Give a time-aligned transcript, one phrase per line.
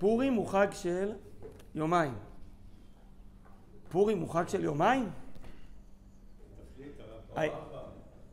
[0.00, 1.12] פורים הוא חג של
[1.74, 2.14] יומיים.
[3.88, 5.10] פורים הוא חג של יומיים?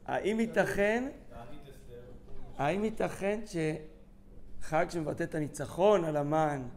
[0.06, 1.10] האם ייתכן,
[2.58, 3.42] האם ייתכן
[4.62, 6.68] שחג שמבטא את הניצחון על המן,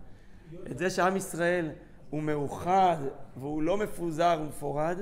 [0.71, 1.71] את זה שעם ישראל
[2.11, 2.97] הוא מאוחד
[3.37, 4.99] והוא לא מפוזר ומפורד,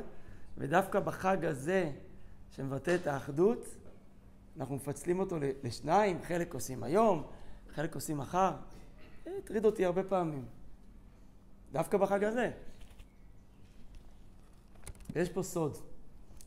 [0.58, 1.90] ודווקא בחג הזה
[2.50, 3.76] שמבטא את האחדות,
[4.56, 7.22] אנחנו מפצלים אותו לשניים, חלק עושים היום,
[7.74, 8.52] חלק עושים מחר.
[9.38, 10.44] הטריד אותי הרבה פעמים.
[11.72, 12.50] דווקא בחג הזה.
[15.16, 15.76] יש פה סוד.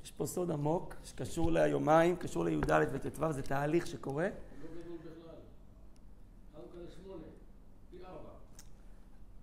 [0.04, 4.30] יש פה סוד עמוק שקשור ליומיים, קשור לי"ד וט"ו, זה תהליך שקורה.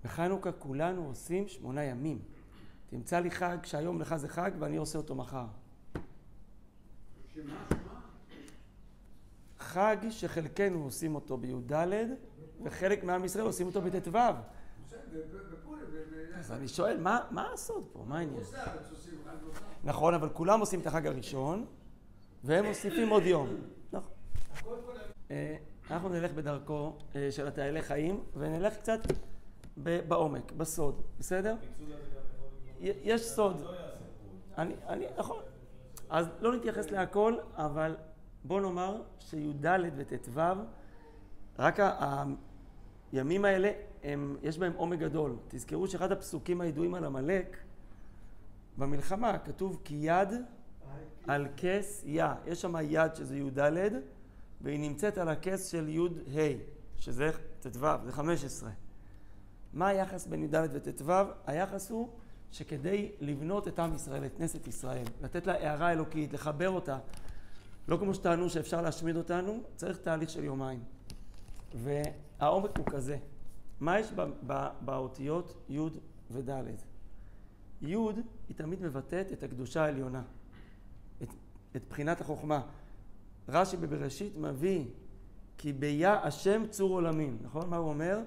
[0.04, 2.18] בחנוכה כולנו עושים שמונה ימים.
[2.90, 5.46] תמצא לי חג שהיום לך זה חג ואני עושה אותו מחר.
[9.58, 11.72] חג שחלקנו עושים אותו בי"ד
[12.62, 14.18] וחלק מעם ישראל עושים אותו בט"ו.
[16.34, 18.04] אז אני שואל, מה הסוד פה?
[18.06, 18.42] מה העניין?
[19.84, 21.66] נכון, אבל כולם עושים את החג הראשון
[22.44, 23.48] והם מוסיפים עוד יום.
[23.92, 24.12] נכון.
[25.30, 25.56] אה,
[25.90, 28.98] אנחנו נלך בדרכו אה, של התהליך חיים ונלך קצת
[29.76, 31.56] בעומק, בסוד, בסדר?
[32.80, 33.66] יש סוד.
[34.58, 35.42] אני, אני, נכון.
[36.10, 37.96] אז לא נתייחס להכל, אבל
[38.44, 40.40] בוא נאמר שי"ד וט"ו,
[41.58, 41.80] רק
[43.12, 43.70] הימים האלה,
[44.02, 45.36] הם, יש בהם עומק גדול.
[45.48, 47.56] תזכרו שאחד הפסוקים הידועים על עמלק,
[48.78, 50.28] במלחמה כתוב כי יד
[51.26, 52.26] על כס יא.
[52.46, 53.92] יש שם יד שזה י"ד,
[54.60, 56.52] והיא נמצאת על הכס של י"ה,
[56.96, 58.70] שזה ט"ו, זה 15.
[59.72, 61.12] מה היחס בין י"ד וט"ו?
[61.46, 62.08] היחס הוא
[62.52, 66.98] שכדי לבנות את עם ישראל, את כנסת ישראל, לתת לה הערה אלוקית, לחבר אותה,
[67.88, 70.80] לא כמו שטענו שאפשר להשמיד אותנו, צריך תהליך של יומיים.
[72.40, 73.18] והעומק הוא כזה.
[73.80, 74.12] מה יש
[74.80, 75.80] באותיות י'
[76.30, 76.50] וד'?
[77.82, 77.96] י'
[78.48, 80.22] היא תמיד מבטאת את הקדושה העליונה,
[81.22, 81.28] את,
[81.76, 82.60] את בחינת החוכמה.
[83.48, 84.84] רש"י בבראשית מביא
[85.58, 87.70] כי ביה השם צור עולמים, נכון?
[87.70, 88.20] מה הוא אומר?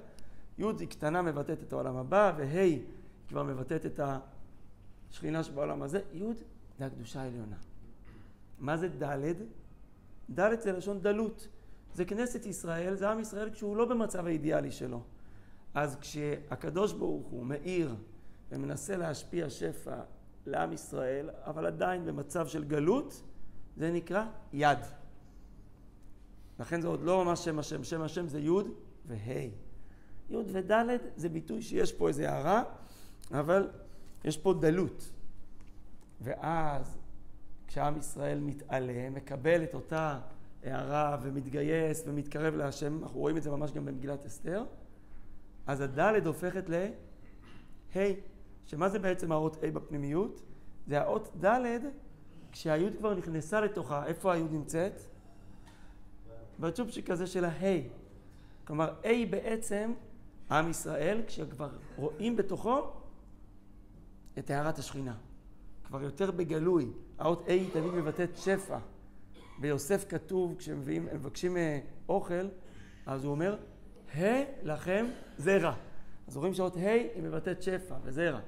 [0.57, 2.81] י' היא קטנה מבטאת את העולם הבא, וה' היא
[3.29, 3.99] כבר מבטאת את
[5.09, 6.01] השכינה שבעולם הזה.
[6.13, 6.23] י'
[6.79, 7.55] זה הקדושה העליונה.
[8.59, 9.33] מה זה ד'?
[10.39, 11.47] ד' זה לשון דלות.
[11.93, 15.01] זה כנסת ישראל, זה עם ישראל כשהוא לא במצב האידיאלי שלו.
[15.73, 17.95] אז כשהקדוש ברוך הוא מאיר
[18.51, 20.01] ומנסה להשפיע שפע
[20.45, 23.23] לעם ישראל, אבל עדיין במצב של גלות,
[23.77, 24.79] זה נקרא יד.
[26.59, 28.49] לכן זה עוד לא ממש שם השם, שם השם זה י'
[29.05, 29.49] וה'.
[30.29, 30.71] י' וד'
[31.15, 32.63] זה ביטוי שיש פה איזה הערה,
[33.31, 33.69] אבל
[34.23, 35.09] יש פה דלות.
[36.21, 36.97] ואז
[37.67, 40.19] כשעם ישראל מתעלה, מקבל את אותה
[40.63, 44.63] הערה ומתגייס ומתקרב להשם, אנחנו רואים את זה ממש גם במגילת אסתר,
[45.67, 47.99] אז הדלת הופכת ל-ה',
[48.65, 50.41] שמה זה בעצם האות ה' בפנימיות?
[50.87, 51.79] זה האות ד'
[52.51, 55.01] כשהיוד כבר נכנסה לתוכה, איפה היוד נמצאת?
[56.59, 57.87] בצ'ופצ'יק הזה של ה-ה'.
[58.67, 59.93] כלומר, A בעצם,
[60.51, 62.91] עם ישראל, כשכבר רואים בתוכו
[64.39, 65.15] את הערת השכינה.
[65.83, 66.91] כבר יותר בגלוי.
[67.19, 68.77] האות A תמיד מבטאת שפע.
[69.61, 71.79] ביוסף כתוב, כשמביאים, מבקשים אה,
[72.09, 72.47] אוכל,
[73.05, 73.57] אז הוא אומר,
[74.17, 75.05] ה' לכם
[75.37, 75.73] זרע.
[76.27, 78.39] אז רואים שאות ה' היא מבטאת שפע וזרע.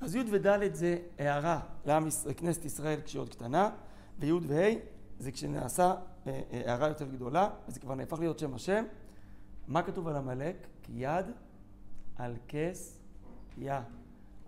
[0.00, 3.70] אז י' וד' זה הערה לעם כנסת ישראל כשהיא עוד קטנה,
[4.18, 4.74] וי' וה'
[5.18, 5.94] זה כשנעשה
[6.26, 8.84] אה, אה, הערה יותר גדולה, וזה כבר נהפך להיות שם השם.
[9.68, 10.66] מה כתוב על עמלק?
[10.82, 11.26] כי יד
[12.16, 13.00] על כס
[13.58, 13.74] יא.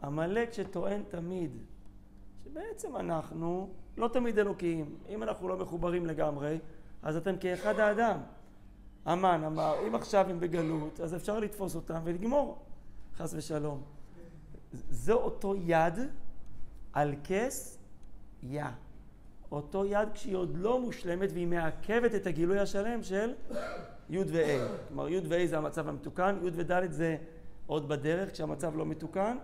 [0.02, 1.56] עמלק שטוען תמיד
[2.44, 4.96] שבעצם אנחנו לא תמיד אלוקים.
[5.08, 6.58] אם אנחנו לא מחוברים לגמרי,
[7.02, 8.20] אז אתם כאחד האדם.
[9.04, 12.58] המן אמר, אם עכשיו הם בגלות, אז אפשר לתפוס אותם ולגמור,
[13.16, 13.82] חס ושלום.
[14.72, 15.98] זה אותו יד
[16.92, 17.78] על כס
[18.42, 18.64] יא.
[19.52, 23.34] אותו יד כשהיא עוד לא מושלמת והיא מעכבת את הגילוי השלם של
[24.10, 24.68] י' ו-ה'.
[24.88, 27.16] כלומר, י' ו-ה' זה המצב המתוקן, י' וד' זה
[27.66, 29.36] עוד בדרך כשהמצב לא מתוקן.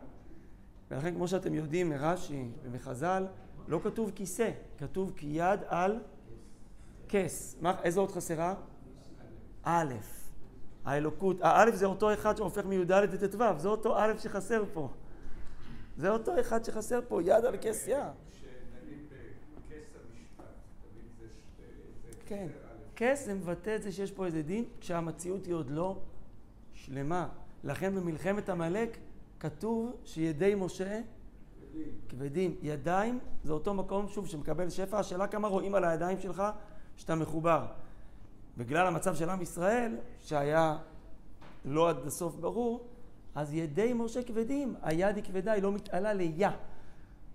[0.90, 3.26] ולכן, כמו שאתם יודעים מרש"י ומחז"ל,
[3.68, 5.98] לא כתוב כיסא, כתוב כי יד על
[7.08, 7.56] כס.
[7.60, 8.54] מה, איזה עוד חסרה?
[9.62, 9.94] א',
[10.84, 11.36] האלוקות.
[11.40, 14.88] האלף זה אותו אחד שהופך מי"ד לט"ו, זה אותו א' שחסר פה.
[15.96, 18.04] זה אותו אחד שחסר פה, יד על כס יא.
[22.26, 22.46] כן,
[22.96, 25.98] כס זה מבטא את זה שיש פה איזה דין, כשהמציאות היא עוד לא
[26.72, 27.28] שלמה.
[27.64, 28.98] לכן במלחמת עמלק
[29.40, 31.00] כתוב שידי משה
[32.08, 32.54] כבדים.
[32.62, 34.98] ידיים זה אותו מקום, שוב, שמקבל שפע.
[34.98, 36.42] השאלה כמה רואים על הידיים שלך
[36.96, 37.66] שאתה מחובר.
[38.56, 40.78] בגלל המצב של עם ישראל, שהיה
[41.64, 42.86] לא עד הסוף ברור,
[43.34, 46.50] אז ידי משה כבדים, היד היא כבדה, היא לא מתעלה ליה.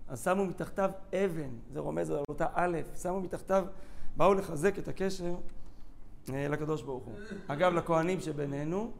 [0.08, 3.66] אז שמו מתחתיו אבן, זה רומז על אותה א', שמו מתחתיו,
[4.16, 5.34] באו לחזק את הקשר
[6.32, 7.14] אה, לקדוש ברוך הוא.
[7.46, 8.90] אגב, לכהנים שבינינו,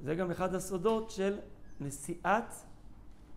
[0.00, 1.38] זה גם אחד הסודות של
[1.80, 2.54] נשיאת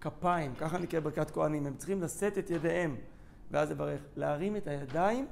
[0.01, 2.95] כפיים, ככה נקרא ברכת כהנים, הם צריכים לשאת את ידיהם
[3.51, 4.01] ואז לברך.
[4.15, 5.27] להרים את הידיים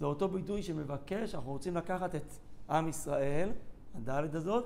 [0.00, 2.32] זה אותו ביטוי שמבקש, אנחנו רוצים לקחת את
[2.70, 3.50] עם ישראל,
[3.94, 4.64] הדלת הזאת,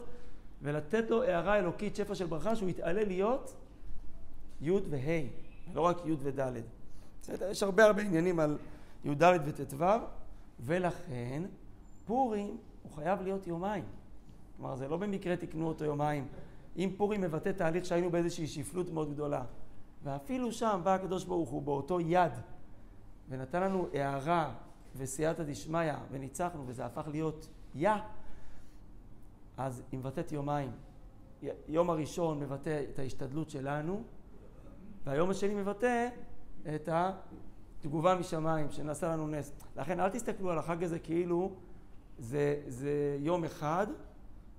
[0.63, 3.55] ולתת לו הערה אלוקית, שפע של ברכה, שהוא יתעלה להיות
[4.61, 5.23] י' וה',
[5.75, 6.61] לא רק י' וד'.
[7.23, 7.51] בסדר?
[7.51, 8.59] יש הרבה הרבה עניינים על
[9.05, 9.85] י"ד וט"ו,
[10.61, 11.43] ולכן
[12.07, 13.85] פורים הוא חייב להיות יומיים.
[14.57, 16.29] כלומר, זה לא במקרה תקנו אותו יומיים.
[16.79, 19.45] אם פורים מבטא תהליך שהיינו באיזושהי שפלות מאוד גדולה,
[20.05, 22.33] ואפילו שם בא הקדוש ברוך הוא באותו יד,
[23.29, 24.55] ונתן לנו הערה
[24.97, 27.91] וסייעתא דשמיא, וניצחנו, וזה הפך להיות יא,
[29.57, 30.71] אז היא מבטאת יומיים.
[31.69, 34.03] יום הראשון מבטא את ההשתדלות שלנו,
[35.05, 36.09] והיום השני מבטא
[36.75, 39.53] את התגובה משמיים, שנעשה לנו נס.
[39.77, 41.53] לכן אל תסתכלו על החג הזה כאילו
[42.19, 43.87] זה, זה יום אחד,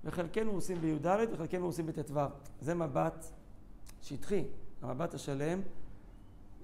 [0.04, 2.20] וחלקנו עושים בי"ד וחלקנו עושים בט"ו.
[2.60, 3.26] זה מבט
[4.02, 4.44] שטחי.
[4.82, 5.60] המבט השלם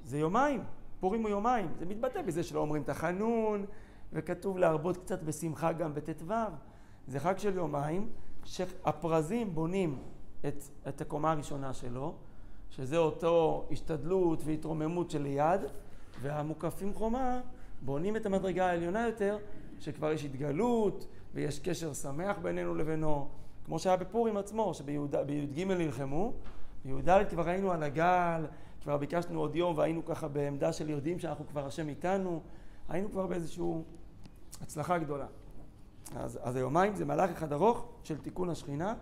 [0.04, 0.62] זה יומיים.
[1.00, 1.68] פורים הוא יומיים.
[1.78, 3.64] זה מתבטא בזה שלא אומרים את החנון,
[4.12, 6.34] וכתוב להרבות קצת בשמחה גם בט"ו.
[7.06, 8.08] זה חג של יומיים,
[8.44, 9.98] שהפרזים בונים
[10.48, 12.14] את, את הקומה הראשונה שלו,
[12.70, 15.60] שזה אותו השתדלות והתרוממות של יד,
[16.22, 17.40] והמוקפים חומה
[17.82, 19.38] בונים את המדרגה העליונה יותר,
[19.80, 23.28] שכבר יש התגלות ויש קשר שמח בינינו לבינו,
[23.64, 26.32] כמו שהיה בפורים עצמו, שבי"ג נלחמו,
[26.84, 28.46] בי"ד כבר היינו על הגל,
[28.82, 32.42] כבר ביקשנו עוד יום והיינו ככה בעמדה של יודעים שאנחנו כבר השם איתנו,
[32.88, 33.64] היינו כבר באיזושהי
[34.60, 35.26] הצלחה גדולה.
[36.16, 38.94] אז, אז היומיים זה מהלך אחד ארוך של תיקון השכינה,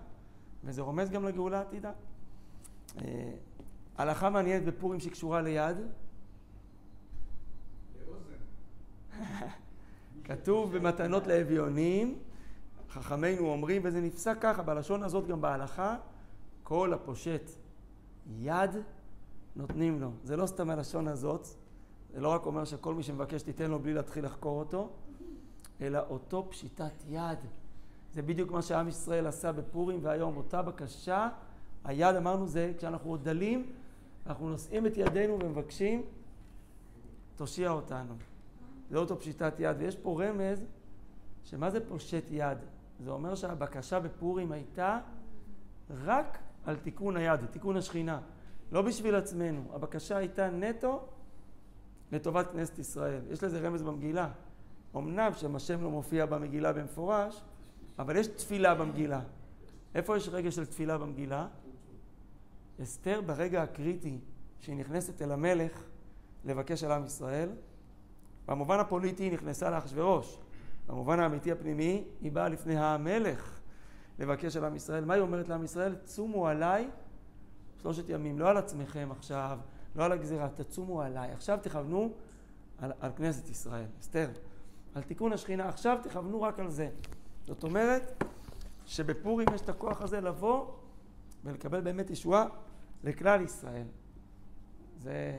[0.65, 1.93] וזה רומז גם לגאולה העתידה.
[3.05, 3.33] אה,
[3.99, 5.77] הלכה מעניינת בפורים שקשורה ליד.
[10.37, 12.19] כתוב במתנות לאביונים,
[12.91, 15.97] חכמינו אומרים, וזה נפסק ככה, בלשון הזאת גם בהלכה,
[16.63, 17.51] כל הפושט
[18.39, 18.71] יד
[19.57, 20.11] נותנים לו.
[20.25, 21.47] זה לא סתם הלשון הזאת,
[22.13, 24.89] זה לא רק אומר שכל מי שמבקש תיתן לו בלי להתחיל לחקור אותו,
[25.81, 27.39] אלא אותו פשיטת יד.
[28.15, 31.29] זה בדיוק מה שעם ישראל עשה בפורים, והיום אותה בקשה,
[31.85, 33.73] היד אמרנו זה כשאנחנו עוד דלים,
[34.27, 36.03] אנחנו נושאים את ידינו ומבקשים,
[37.37, 38.32] תושיע אותנו.
[38.93, 39.77] זה אותו פשיטת יד.
[39.79, 40.65] ויש פה רמז,
[41.45, 42.59] שמה זה פושט יד?
[43.01, 45.01] זה אומר שהבקשה בפורים הייתה
[46.05, 48.21] רק על תיקון היד, תיקון השכינה.
[48.73, 49.63] לא בשביל עצמנו.
[49.73, 51.01] הבקשה הייתה נטו
[52.13, 53.21] לטובת כנסת ישראל.
[53.31, 54.29] יש לזה רמז במגילה.
[54.97, 57.43] אמנם שם השם לא מופיע במגילה במפורש,
[57.99, 59.21] אבל יש תפילה במגילה.
[59.95, 61.47] איפה יש רגע של תפילה במגילה?
[62.83, 64.19] אסתר ברגע הקריטי
[64.61, 65.83] שהיא נכנסת אל המלך
[66.45, 67.49] לבקש על עם ישראל,
[68.49, 70.39] במובן הפוליטי היא נכנסה לאחשוורוש.
[70.87, 73.61] במובן האמיתי הפנימי, היא באה לפני המלך
[74.19, 75.05] לבקש על עם ישראל.
[75.05, 75.95] מה היא אומרת לעם ישראל?
[76.05, 76.89] צומו עליי
[77.83, 79.59] שלושת ימים, לא על עצמכם עכשיו,
[79.97, 81.33] לא על הגזירה, תצומו עליי.
[81.33, 82.13] עכשיו תכוונו
[82.79, 83.87] על, על כנסת ישראל.
[84.01, 84.29] אסתר,
[84.95, 86.89] על תיקון השכינה, עכשיו תכוונו רק על זה.
[87.45, 88.25] זאת אומרת
[88.87, 90.67] שבפורים יש את הכוח הזה לבוא
[91.45, 92.47] ולקבל באמת ישועה
[93.05, 93.87] לכלל ישראל.
[94.99, 95.39] זה,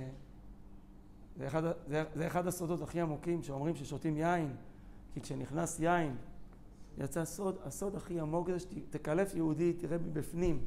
[1.37, 4.55] זה, אחד, זה, זה אחד הסודות הכי עמוקים שאומרים ששותים יין,
[5.13, 6.15] כי כשנכנס יין
[6.97, 10.65] יצא הסוד, הסוד הכי עמוק זה שתקלף יהודי, תראה מבפנים.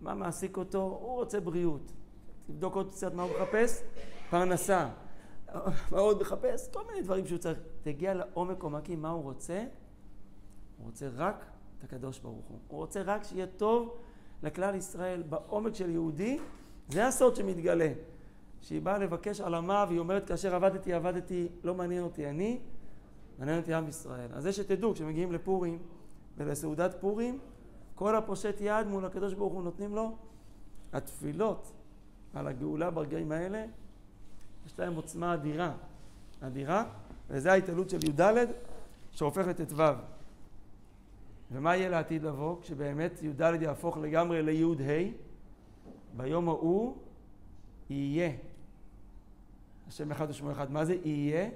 [0.00, 0.82] מה מעסיק אותו?
[0.82, 1.92] הוא רוצה בריאות.
[2.46, 3.82] תבדוק עוד קצת מה הוא מחפש,
[4.30, 4.88] פרנסה.
[5.90, 6.68] מה עוד מחפש?
[6.72, 7.58] כל מיני דברים שהוא צריך.
[7.82, 9.64] תגיע לעומק עומקים, מה הוא רוצה?
[10.78, 11.44] הוא רוצה רק
[11.78, 12.58] את הקדוש ברוך הוא.
[12.68, 13.96] הוא רוצה רק שיהיה טוב
[14.42, 16.38] לכלל ישראל בעומק של יהודי.
[16.88, 17.92] זה הסוד שמתגלה.
[18.62, 22.60] שהיא באה לבקש עלמה והיא אומרת כאשר עבדתי, עבדתי, לא מעניין אותי אני,
[23.38, 24.28] מעניין אותי עם ישראל.
[24.32, 25.78] אז זה שתדעו, כשמגיעים לפורים
[26.36, 27.38] ולסעודת פורים,
[27.94, 30.16] כל הפושט יד מול הקדוש ברוך הוא נותנים לו,
[30.92, 31.72] התפילות
[32.34, 33.64] על הגאולה ברגעים האלה,
[34.66, 35.72] יש להם עוצמה אדירה,
[36.40, 36.84] אדירה,
[37.30, 38.46] וזה ההתעלות של י"ד
[39.12, 39.82] שהופך לט"ו.
[41.52, 45.08] ומה יהיה לעתיד לבוא כשבאמת י"ד יהפוך לגמרי לי"ה?
[46.16, 46.96] ביום ההוא
[47.90, 48.30] יהיה.
[49.92, 50.70] השם אחד ושמו אחד.
[50.70, 51.50] מה זה יהיה?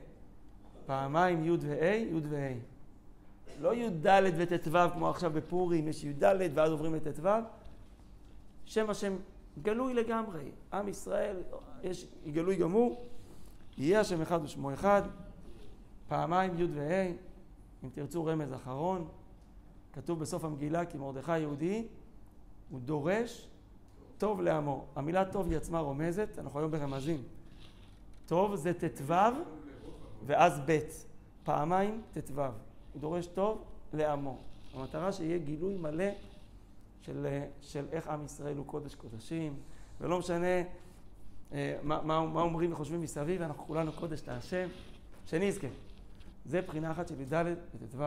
[0.86, 2.52] פעמיים י' וה', י' וה'.
[3.60, 6.24] לא י"ד וט"ו כמו עכשיו בפורים, יש י"ד
[6.54, 7.28] ואז עוברים לט"ו.
[8.64, 9.16] שם השם
[9.62, 10.50] גלוי לגמרי.
[10.72, 11.36] עם ישראל,
[11.82, 13.06] יש גלוי גמור,
[13.78, 15.02] יהיה השם אחד ושמו אחד,
[16.08, 17.06] פעמיים י' וה',
[17.84, 19.08] אם תרצו רמז אחרון,
[19.92, 21.86] כתוב בסוף המגילה כי מרדכי היהודי
[22.70, 23.48] הוא דורש
[24.18, 24.84] טוב לעמו.
[24.96, 27.35] המילה טוב היא עצמה רומזת, אנחנו היום ברמזים.
[28.26, 29.14] טוב זה ט"ו
[30.26, 30.78] ואז ב',
[31.44, 32.40] פעמיים ט"ו.
[32.40, 34.38] הוא דורש טוב לעמו.
[34.74, 36.04] המטרה שיהיה גילוי מלא
[37.00, 37.26] של,
[37.60, 39.56] של איך עם ישראל הוא קודש קודשים,
[40.00, 40.62] ולא משנה
[41.52, 44.68] אה, מה, מה, מה אומרים וחושבים מסביב, אנחנו כולנו קודש להשם,
[45.26, 45.66] שנזכה.
[46.44, 47.44] זה בחינה אחת של י"ד
[47.80, 48.02] וט"ו.